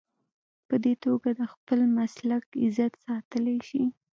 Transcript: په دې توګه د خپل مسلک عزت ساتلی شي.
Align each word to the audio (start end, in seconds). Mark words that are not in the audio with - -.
په 0.67 0.75
دې 0.83 0.93
توګه 1.05 1.29
د 1.39 1.41
خپل 1.53 1.79
مسلک 1.97 2.43
عزت 2.63 2.93
ساتلی 3.05 3.57
شي. 3.67 3.83